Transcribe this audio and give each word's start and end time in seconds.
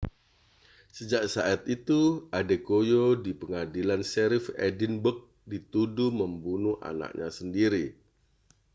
sejak 0.95 1.23
saat 1.33 1.59
itu 1.75 1.99
adekoya 2.39 3.05
di 3.23 3.31
pengadilan 3.41 4.01
sherrif 4.09 4.45
edinburgh 4.67 5.21
dituduh 5.51 6.09
membunuh 6.19 6.75
anaknya 6.89 7.29
sendiri 7.39 7.85